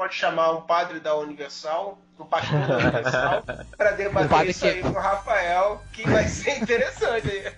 [0.00, 3.42] pode chamar um padre da Universal, um pastor da Universal,
[3.76, 7.52] para debater isso aí com o Rafael, que vai ser interessante aí.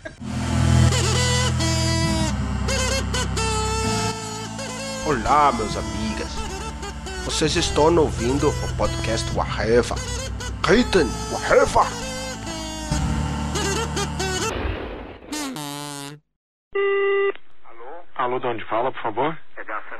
[5.07, 6.35] Olá, meus amigas.
[7.25, 9.95] Vocês estão ouvindo o podcast Waheva.
[10.67, 11.83] Gritem, Waheva!
[17.69, 18.03] Alô?
[18.17, 19.39] Alô, de onde fala, por favor?
[19.57, 19.92] É da.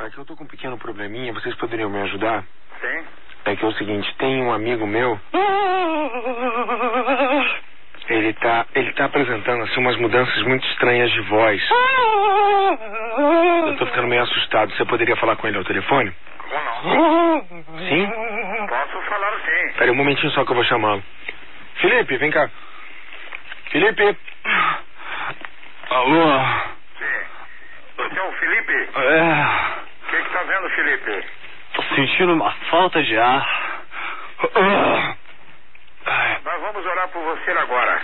[0.00, 2.42] É que eu tô com um pequeno probleminha, vocês poderiam me ajudar?
[2.80, 3.04] Sim?
[3.44, 5.20] É que é o seguinte, tem um amigo meu.
[8.08, 11.62] Ele tá, ele tá apresentando assim umas mudanças muito estranhas de voz.
[13.66, 14.74] Eu tô ficando meio assustado.
[14.74, 16.12] Você poderia falar com ele ao telefone?
[16.38, 17.46] Como não?
[17.88, 18.10] Sim?
[18.68, 19.72] Posso falar sim.
[19.74, 21.04] Pera aí um momentinho só que eu vou chamá-lo.
[21.76, 22.50] Felipe, vem cá.
[23.70, 24.16] Felipe.
[25.90, 26.38] Alô?
[26.98, 27.20] Sim.
[27.96, 28.88] Você é o Felipe?
[28.96, 29.79] É.
[30.40, 31.24] Tá vendo, Felipe?
[31.74, 33.46] Tô sentindo uma falta de ar.
[36.42, 38.00] Nós vamos orar por você agora.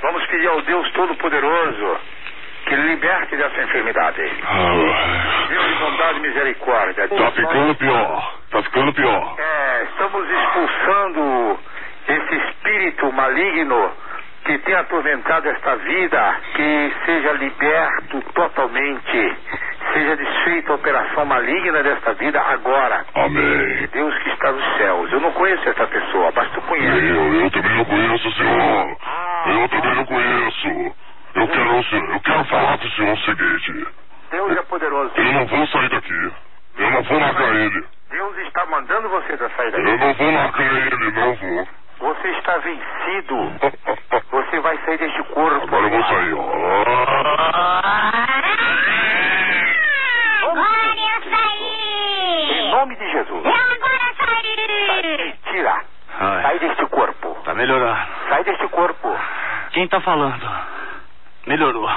[0.00, 2.00] Vamos pedir ao Deus Todo-Poderoso
[2.66, 4.22] que liberte dessa enfermidade.
[5.48, 7.08] Deus de bondade e misericórdia.
[7.08, 8.38] Tá ficando pior.
[8.52, 9.34] Tá ficando pior.
[9.36, 11.58] É, estamos expulsando
[12.06, 13.92] esse espírito maligno
[14.46, 19.36] que tem atormentado esta vida, que seja liberto totalmente,
[19.92, 23.04] seja desfeita a operação maligna desta vida agora.
[23.14, 23.88] Amém.
[23.92, 25.12] Deus que está nos céus.
[25.12, 26.85] Eu não conheço essa pessoa, mas tu conhece.
[58.36, 59.08] Sai deste corpo.
[59.72, 60.46] Quem tá falando?
[61.46, 61.88] Melhorou.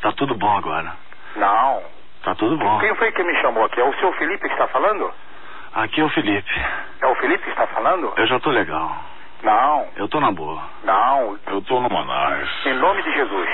[0.00, 0.94] Tá tudo bom agora.
[1.36, 1.82] Não.
[2.24, 2.78] Tá tudo bom.
[2.78, 3.78] Quem foi que me chamou aqui?
[3.78, 5.12] É o seu Felipe que está falando?
[5.74, 6.50] Aqui é o Felipe.
[7.02, 8.14] É o Felipe que está falando?
[8.16, 8.96] Eu já tô legal.
[9.42, 9.86] Não.
[9.96, 10.62] Eu tô na boa.
[10.84, 11.38] Não.
[11.48, 12.48] Eu tô no Manais.
[12.64, 13.50] Em nome de Jesus.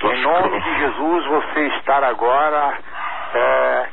[0.00, 2.76] Tá Em nome de Jesus, você estar agora.
[3.34, 3.88] É,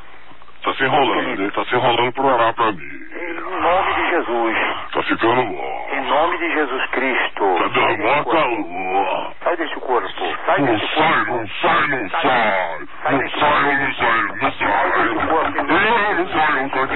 [0.64, 2.84] Tá se enrolando, ele tá se enrolando pra orar pra mim.
[2.84, 4.58] em nome de Jesus.
[4.92, 5.88] Tá ficando bom.
[5.94, 7.56] Em nome de Jesus Cristo.
[7.60, 8.32] Tá dando mó corpo.
[8.32, 9.34] calor.
[9.44, 10.10] Sai deste corpo.
[10.46, 11.32] Sai Não deste sai, corpo.
[11.32, 12.80] não sai, não sai.
[12.80, 14.70] Não sai, não sai, não sai.
[15.64, 16.90] Não, não sai, não sai.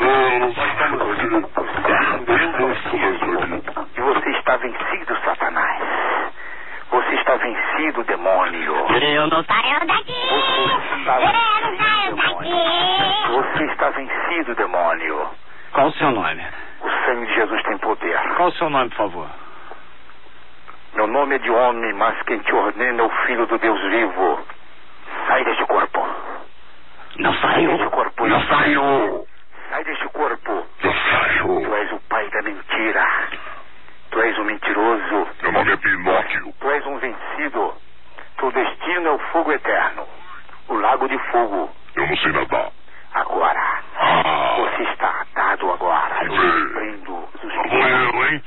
[0.00, 2.38] Eu não sai daqui.
[3.96, 5.82] E você está vencido, Satanás.
[6.90, 8.74] Você está vencido, demônio.
[8.74, 10.12] Eu não Saiu daqui!
[10.12, 12.50] Você está Eu não vencido, saio demônio.
[12.56, 13.32] daqui!
[13.58, 15.28] Você está vencido, demônio.
[15.72, 16.42] Qual o seu nome?
[16.80, 18.18] O sangue de Jesus tem poder.
[18.36, 19.26] Qual o seu nome, por favor?
[20.94, 24.40] Meu nome é de homem, mas quem te ordena é o Filho do Deus vivo.
[25.26, 26.06] Sai deste corpo.
[27.16, 28.28] Não Sai deste corpo.
[28.28, 29.26] Já saiu.
[29.70, 30.66] Sai deste corpo.
[30.80, 31.74] Tu saiu.
[31.74, 33.06] és o pai da mentira.
[34.10, 35.28] Tu és um mentiroso.
[35.42, 36.54] Meu nome é Pinóquio.
[36.60, 37.74] Tu és um vencido.
[38.38, 40.06] Teu destino é o fogo eterno.
[40.68, 41.70] O lago de fogo.
[41.96, 42.70] Eu não sei nadar.
[43.14, 43.80] Agora.
[43.96, 46.24] Ah, Você está atado agora.
[46.24, 48.42] Eu os lá vou eu, hein?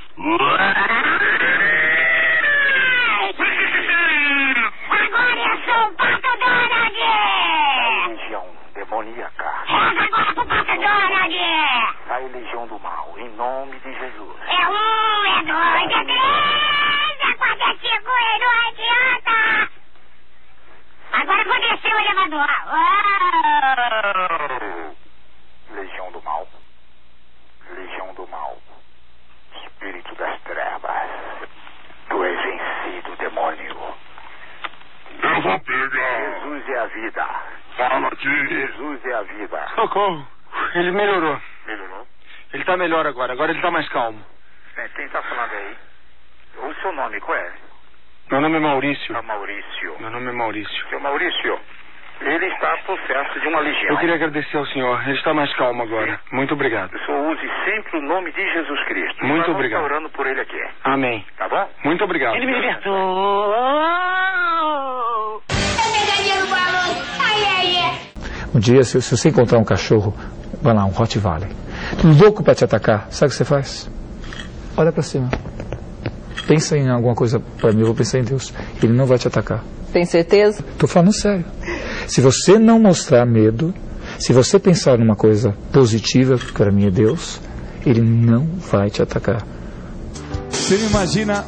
[4.90, 6.98] Agora eu sou o Pato Donald!
[8.10, 9.52] Legião demoníaca.
[9.68, 11.36] Joga agora pro Pato Donald!
[12.08, 13.14] Sai legião do mal.
[13.18, 14.36] Em nome de Jesus.
[14.48, 19.70] É um, é dois, é três, é quatro, é cinco e não adianta!
[21.14, 22.50] Agora vou descer o elevador.
[25.72, 25.76] Oh!
[25.76, 26.48] Legião do mal.
[27.76, 28.58] Legião do mal.
[29.64, 31.10] Espírito das trevas.
[32.10, 33.78] Tu és vencido, demônio.
[35.24, 36.34] Eu vou pegar.
[36.42, 37.26] Jesus é a vida.
[37.78, 38.48] Fala aqui.
[38.48, 39.68] Jesus é a vida.
[39.76, 40.28] Socorro.
[40.76, 41.40] Ele melhorou.
[41.66, 42.08] Melhorou?
[42.54, 43.34] Ele tá melhor agora.
[43.34, 44.24] Agora ele tá mais calmo.
[44.78, 45.76] É, Quem tá falando aí?
[46.58, 47.52] O seu nome qual é?
[48.30, 49.16] Meu nome é Maurício.
[49.16, 49.96] É Maurício.
[50.00, 50.88] Meu nome é Maurício.
[50.90, 51.60] Seu Maurício,
[52.22, 53.92] ele está possesso de uma legião.
[53.92, 55.02] Eu queria agradecer ao senhor.
[55.08, 56.20] Ele está mais calmo agora.
[56.32, 56.94] Muito obrigado.
[56.94, 59.26] O senhor use sempre o nome de Jesus Cristo.
[59.26, 59.82] Muito Nós obrigado.
[59.84, 61.26] estar orando por ele aqui, Amém.
[61.38, 61.70] tá bom?
[61.84, 62.36] Muito obrigado.
[62.36, 63.52] Eu pegadinha no
[68.54, 70.14] Um dia, se, se você encontrar um cachorro,
[70.62, 71.50] vai lá, um Rottweiler,
[72.04, 73.90] louco para te atacar, sabe o que você faz?
[74.76, 75.30] Olha para cima.
[76.48, 78.54] Pensa em alguma coisa para mim, eu vou pensar em Deus.
[78.82, 79.64] Ele não vai te atacar.
[79.94, 80.64] Tem certeza?
[80.78, 81.46] Tô falando sério.
[82.08, 83.74] Se você não mostrar medo,
[84.18, 87.42] Se você pensar numa coisa positiva, que para mim é Deus,
[87.86, 89.44] ele não vai te atacar.
[90.50, 91.44] Você me imagina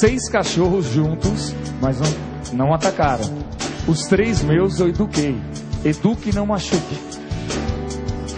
[0.00, 3.24] seis cachorros juntos, mas não, não atacaram.
[3.88, 5.36] Os três meus eu eduquei.
[5.84, 6.98] Eduque e não machuque.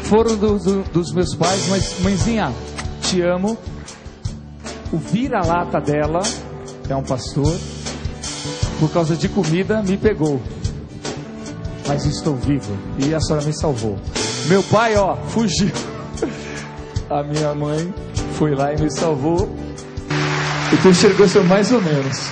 [0.03, 2.53] Foram do, do, dos meus pais, mas mãezinha,
[3.03, 3.57] te amo.
[4.93, 6.23] O vira-lata dela
[6.89, 7.57] é um pastor.
[8.81, 10.41] Por causa de comida, me pegou.
[11.87, 12.77] Mas estou vivo.
[12.99, 13.97] E a senhora me salvou.
[14.49, 15.73] Meu pai, ó, fugiu.
[17.09, 17.95] A minha mãe
[18.35, 19.49] foi lá e me salvou.
[20.73, 22.31] E tu enxergou seu mais ou menos.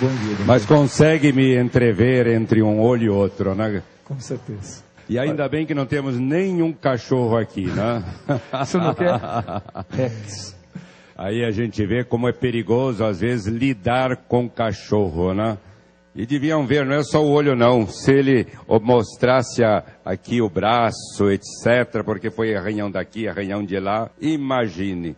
[0.00, 0.44] Bom dia.
[0.46, 3.82] Mas consegue me entrever entre um olho e outro, né?
[4.04, 4.84] Com certeza.
[5.08, 8.04] E ainda bem que não temos nenhum cachorro aqui, né?
[8.52, 9.20] Você não quer?
[9.90, 10.56] Rex.
[11.16, 15.56] Aí a gente vê como é perigoso, às vezes, lidar com cachorro, né?
[16.14, 18.46] E deviam ver, não é só o olho não, se ele
[18.82, 19.62] mostrasse
[20.04, 25.14] aqui o braço, etc., porque foi arranhão daqui, arranhão de lá, imagine.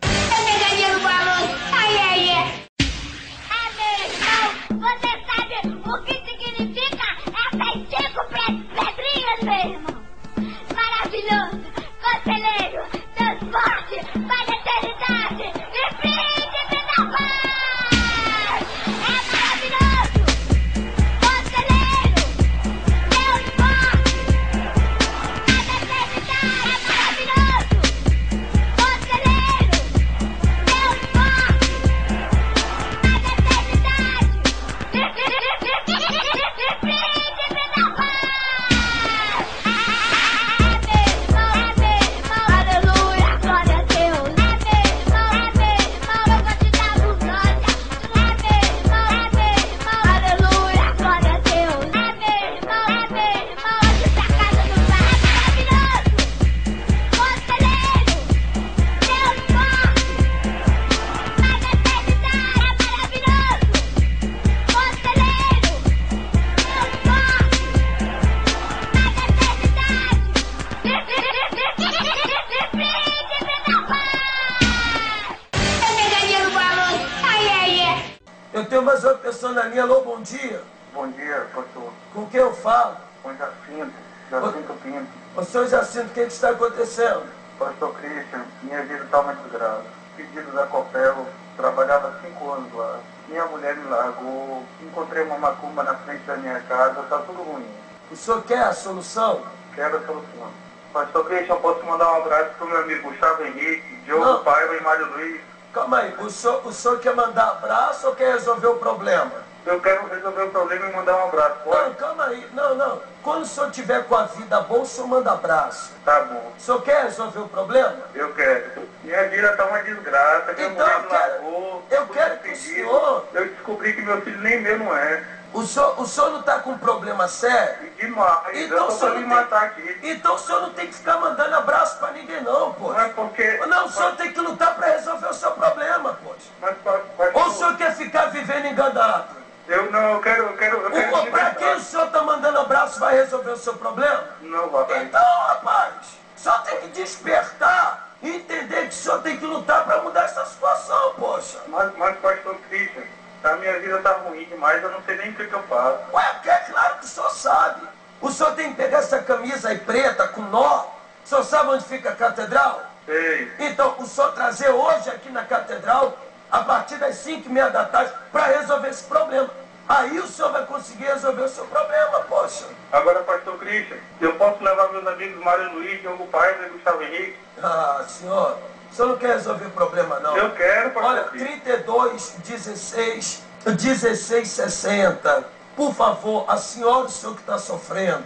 [78.59, 79.83] Eu tenho mais outra pessoa na linha.
[79.83, 80.61] Alô, bom dia.
[80.93, 81.93] Bom dia, pastor.
[82.13, 82.97] Com quem eu falo?
[83.23, 83.93] Com Jacinto,
[84.29, 85.07] Jacinto Pinto.
[85.37, 87.23] Ô, senhor Jacinto, o que, que está acontecendo?
[87.57, 89.87] Pastor Christian, minha vida está muito grave.
[90.17, 91.25] Pedido da Copel,
[91.55, 92.99] trabalhava cinco anos lá.
[93.29, 97.65] Minha mulher me largou, encontrei uma macumba na frente da minha casa, tá tudo ruim.
[98.11, 99.41] O senhor quer a solução?
[99.73, 100.51] Quero a solução.
[100.91, 104.43] Pastor Christian, posso mandar um abraço pro meu amigo Gustavo Henrique, Diogo Não.
[104.43, 105.48] Paiva e Mário Luiz.
[105.73, 109.31] Calma aí, o senhor, o senhor quer mandar abraço ou quer resolver o problema?
[109.65, 111.95] Eu quero resolver o problema e mandar um abraço, Não, pode?
[111.95, 112.49] calma aí.
[112.53, 113.01] Não, não.
[113.21, 115.91] Quando o senhor tiver com a vida boa, o senhor manda abraço.
[116.03, 117.97] Tá bom, O senhor quer resolver o problema?
[118.15, 118.89] eu quero.
[119.03, 121.83] Minha vida tá uma desgraça, Então eu quero- largou.
[121.91, 125.23] eu quero que o senhor- Eu descobri que meu filho nem meu não é.
[125.53, 127.89] O senhor, o senhor não está com um problema sério?
[127.99, 129.83] Demais, Então eu o senhor não me matar tem...
[129.89, 129.99] aqui.
[130.03, 132.89] Então o senhor não tem que ficar mandando abraço pra ninguém não, pô.
[132.93, 133.57] Mas porque...
[133.65, 136.19] Não, o senhor tem que lutar pra resolver o seu problema.
[136.61, 137.01] Mas, pa-
[137.33, 139.39] Ou o senhor quer ficar vivendo enganado?
[139.67, 142.59] Eu não, eu quero, eu quero, eu quero O, pra quem o senhor tá mandando
[142.59, 144.23] abraço vai resolver o seu problema?
[144.41, 145.03] Não, rapaz.
[145.03, 145.93] Então, rapaz,
[146.35, 150.43] só tem que despertar e entender que o senhor tem que lutar pra mudar essa
[150.45, 151.59] situação, poxa.
[151.67, 153.03] Mas, mas pastor Christian,
[153.43, 155.99] a minha vida tá ruim demais, eu não sei nem o que, que eu faço.
[156.13, 157.87] Ué, porque é claro que o senhor sabe.
[158.21, 160.85] O senhor tem que pegar essa camisa aí preta com nó.
[161.23, 162.83] O senhor sabe onde fica a catedral?
[163.05, 163.51] Sei.
[163.59, 166.17] Então, o senhor trazer hoje aqui na catedral,
[166.51, 169.49] a partir das 5 e meia da tarde, para resolver esse problema.
[169.87, 172.65] Aí o senhor vai conseguir resolver o seu problema, poxa.
[172.91, 177.35] Agora, pastor Christian, eu posso levar meus amigos Mário Luiz, Diogo Paiva e Gustavo Henrique?
[177.63, 178.59] Ah, senhor,
[178.91, 180.35] o senhor não quer resolver o problema, não?
[180.35, 181.59] Eu quero, pastor Olha, Christian.
[181.59, 185.45] 32, 16, 16, 60.
[185.75, 188.25] Por favor, a senhora, o senhor que está sofrendo,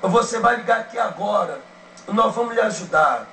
[0.00, 1.60] você vai ligar aqui agora.
[2.08, 3.26] Nós vamos lhe ajudar.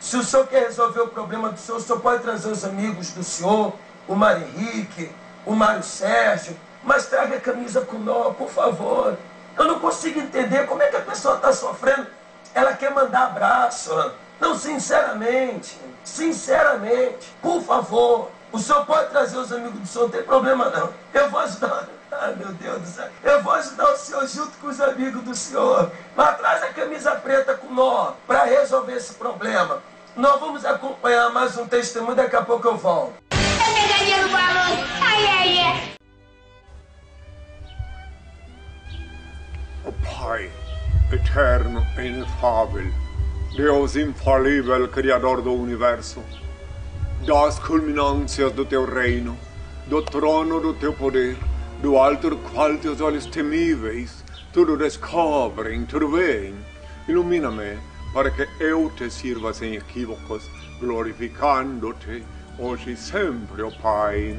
[0.00, 3.10] Se o senhor quer resolver o problema do senhor, o senhor pode trazer os amigos
[3.10, 3.72] do senhor,
[4.06, 5.10] o Mário Henrique,
[5.44, 9.16] o Mário Sérgio, mas traga a camisa com nó, por favor.
[9.58, 12.06] Eu não consigo entender como é que a pessoa está sofrendo.
[12.54, 13.90] Ela quer mandar abraço.
[14.40, 20.22] Não, sinceramente, sinceramente, por favor, o senhor pode trazer os amigos do senhor, não tem
[20.22, 20.92] problema não.
[21.12, 21.88] Eu vou ajudar.
[22.12, 23.08] Ai, meu Deus do céu.
[23.22, 25.90] Eu vou ajudar o senhor junto com os amigos do senhor.
[26.14, 29.82] Mas traz a camisa preta com nó para resolver esse problema.
[30.14, 33.14] Nós vamos acompanhar mais um testemunho, daqui a pouco eu volto.
[33.32, 35.94] Eu pegaria no balão, ai, ai, ai.
[39.84, 40.50] Ó Pai,
[41.12, 42.92] eterno e inefável,
[43.56, 46.22] Deus infalível, Criador do Universo,
[47.26, 49.34] das culminâncias do teu reino,
[49.86, 51.38] do trono do teu poder,
[51.80, 54.22] do alto do qual teus olhos temíveis
[54.52, 56.54] tudo descobrem, tudo veem.
[57.08, 57.78] Ilumina-me
[58.12, 62.24] para que eu te sirva sem equívocos, glorificando-te
[62.58, 64.38] hoje e sempre, ó Pai.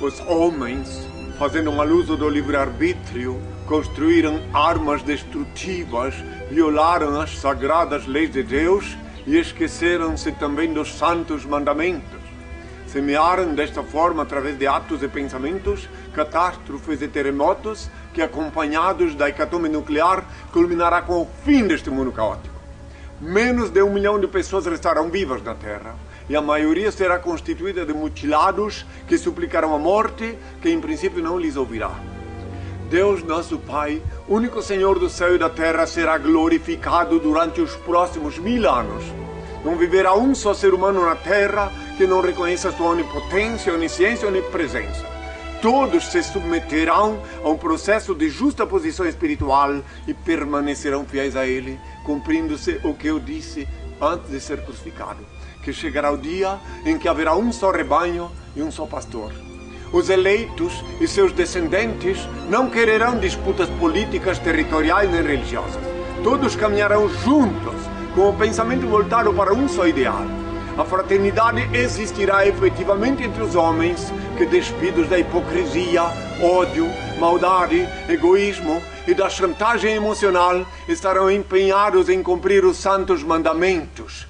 [0.00, 1.06] Os homens,
[1.38, 3.40] fazendo um uso do livre-arbítrio,
[3.70, 6.12] construíram armas destrutivas,
[6.50, 12.18] violaram as sagradas leis de Deus e esqueceram-se também dos santos mandamentos.
[12.88, 19.68] Semearam desta forma, através de atos e pensamentos, catástrofes e terremotos que, acompanhados da hecatombe
[19.68, 22.56] nuclear, culminará com o fim deste mundo caótico.
[23.20, 25.94] Menos de um milhão de pessoas restarão vivas na Terra
[26.28, 31.38] e a maioria será constituída de mutilados que suplicarão a morte, que em princípio não
[31.38, 32.09] lhes ouvirá.
[32.90, 38.36] Deus, nosso Pai, único Senhor do céu e da terra, será glorificado durante os próximos
[38.36, 39.04] mil anos.
[39.64, 44.28] Não viverá um só ser humano na terra que não reconheça sua onipotência, onisciência e
[44.28, 45.06] onipresença.
[45.62, 51.78] Todos se submeterão a um processo de justa posição espiritual e permanecerão fiéis a Ele,
[52.04, 53.68] cumprindo-se o que eu disse
[54.02, 55.24] antes de ser crucificado,
[55.62, 59.30] que chegará o dia em que haverá um só rebanho e um só pastor.
[59.92, 62.18] Os eleitos e seus descendentes
[62.48, 65.82] não quererão disputas políticas, territoriais nem religiosas.
[66.22, 67.74] Todos caminharão juntos,
[68.14, 70.24] com o pensamento voltado para um só ideal.
[70.78, 76.04] A fraternidade existirá efetivamente entre os homens que, despidos da hipocrisia,
[76.40, 76.86] ódio,
[77.18, 84.28] maldade, egoísmo e da chantagem emocional, estarão empenhados em cumprir os santos mandamentos.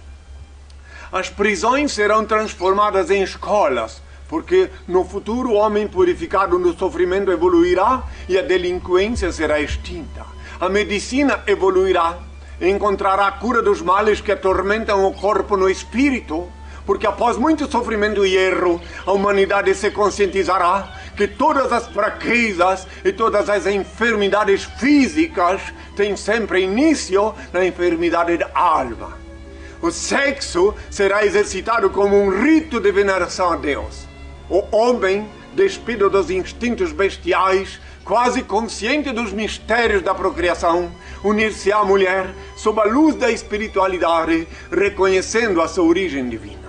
[1.12, 4.00] As prisões serão transformadas em escolas,
[4.30, 10.25] porque no futuro o homem purificado no sofrimento evoluirá e a delinquência será extinta.
[10.60, 12.16] A medicina evoluirá
[12.60, 16.46] encontrará a cura dos males que atormentam o corpo no espírito,
[16.87, 23.12] porque após muito sofrimento e erro, a humanidade se conscientizará que todas as fraquezas e
[23.12, 25.60] todas as enfermidades físicas
[25.96, 29.18] têm sempre início na enfermidade da alma.
[29.82, 34.09] O sexo será exercitado como um rito de veneração a Deus.
[34.50, 40.90] O homem, despido dos instintos bestiais, quase consciente dos mistérios da procriação,
[41.23, 42.26] unir-se à mulher
[42.57, 46.69] sob a luz da espiritualidade, reconhecendo a sua origem divina.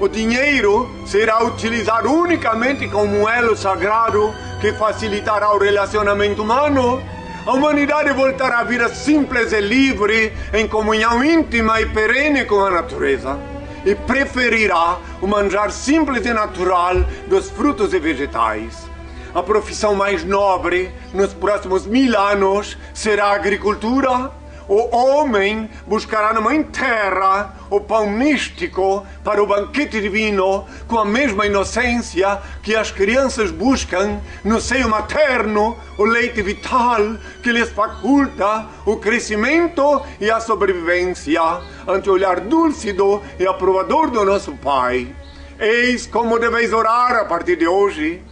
[0.00, 7.00] O dinheiro será utilizado unicamente como um elo sagrado que facilitará o relacionamento humano.
[7.46, 12.70] A humanidade voltará a vida simples e livre, em comunhão íntima e perene com a
[12.70, 13.38] natureza
[13.84, 16.96] e preferirá o manjar simples e natural
[17.26, 18.88] dos frutos e vegetais.
[19.34, 24.32] A profissão mais nobre nos próximos mil anos será a agricultura.
[24.68, 31.06] O homem buscará na mãe terra o pão místico para o banquete divino com a
[31.06, 38.66] mesma inocência que as crianças buscam no seio materno o leite vital que lhes faculta
[38.84, 41.40] o crescimento e a sobrevivência
[41.86, 45.14] ante o olhar dúlcido e aprovador do nosso Pai.
[45.58, 48.22] Eis como deveis orar a partir de hoje.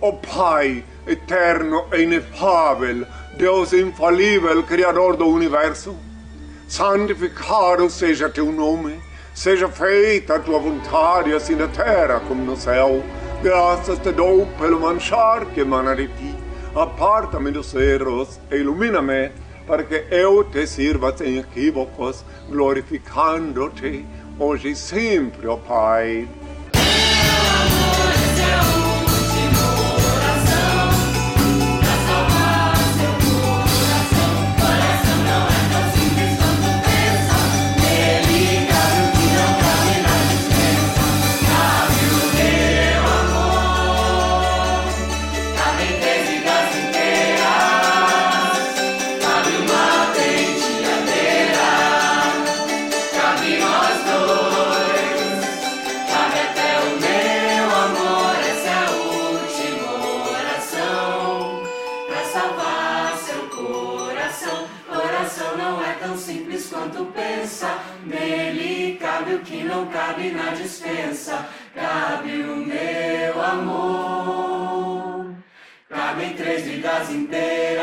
[0.00, 3.06] Oh Pai eterno e inefável,
[3.42, 5.96] Deus infalível, Criador do universo,
[6.68, 9.00] santificado seja teu nome,
[9.34, 13.02] seja feita a tua vontade, assim na terra como no céu.
[13.42, 16.36] Graças te dou pelo manchar que emana de ti.
[16.72, 19.32] Aparta-me dos erros e ilumina-me,
[19.66, 24.06] para que eu te sirva sem equívocos, glorificando-te
[24.38, 26.28] hoje e sempre, ó Pai.
[69.72, 71.48] Não cabe na dispensa.
[71.74, 75.34] Cabe o meu amor.
[75.88, 77.82] Cabem três vidas inteiras.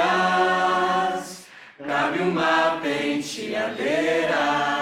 [1.83, 4.78] Cabe uma penteadeira.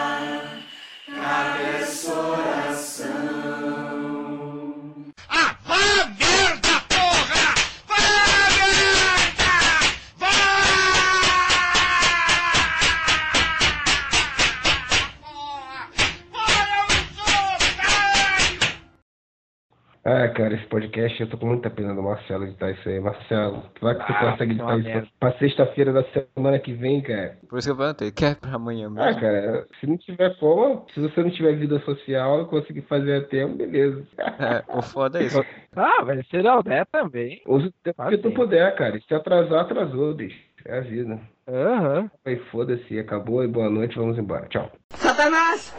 [20.67, 22.99] Podcast, eu tô com muita pena do Marcelo editar isso aí.
[22.99, 24.99] Marcelo, vai que tu Ah, consegue editar merda.
[25.03, 27.37] isso pra sexta-feira da semana que vem, cara.
[27.49, 29.01] Por isso que eu perguntei, quer pra amanhã mesmo?
[29.09, 33.15] Ah, cara, se não tiver como, se você não tiver vida social e conseguir fazer
[33.17, 34.05] a tempo, beleza.
[34.17, 35.43] É, o foda é isso.
[35.79, 37.39] Ah, mas se não der também.
[37.45, 38.99] Usa o tempo que tu puder, cara.
[39.07, 40.39] Se atrasar, atrasou, bicho.
[40.65, 41.19] É a vida.
[41.47, 42.09] Aham.
[42.25, 44.47] Aí foda-se, acabou e boa noite, vamos embora.
[44.47, 44.71] Tchau.
[44.93, 45.71] Satanás!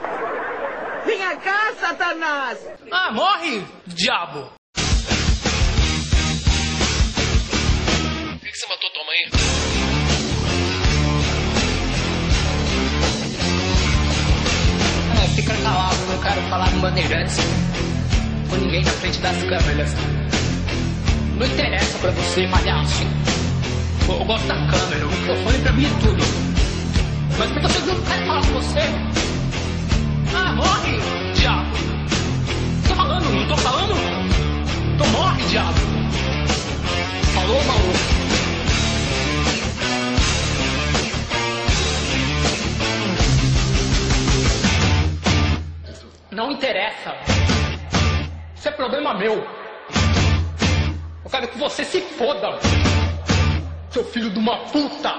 [1.04, 2.78] Venha cá, Satanás!
[2.92, 4.52] Ah, morre, diabo!
[15.14, 17.38] É, fica calado, não quero falar com bandeirantes.
[18.48, 19.94] Com ninguém na frente das câmeras.
[21.36, 23.04] Não interessa pra você, palhaço.
[24.08, 26.24] Eu gosto da câmera, o microfone pra mim é tudo.
[27.38, 28.80] Mas por que você não quer falar com você?
[30.34, 30.98] Ah, morre,
[31.34, 31.76] diabo!
[32.86, 33.94] Tô falando, não tô falando?
[34.94, 35.78] Então morre, diabo!
[37.34, 38.37] Falou, maluco?
[46.38, 47.16] Não interessa.
[48.54, 49.44] Isso é problema meu.
[51.24, 52.60] Eu quero que você se foda.
[53.90, 55.14] Seu filho de uma puta.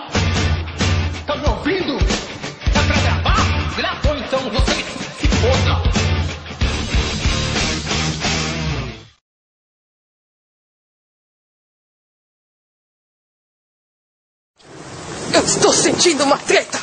[1.28, 1.98] Tá me ouvindo?
[1.98, 3.76] É pra gravar?
[3.76, 5.90] Gravou então, você se foda.
[15.34, 16.79] Eu estou sentindo uma treta.